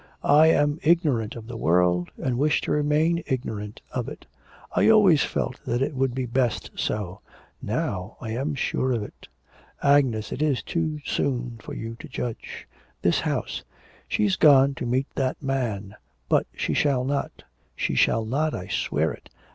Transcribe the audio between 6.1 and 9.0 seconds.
be best so, now I am sure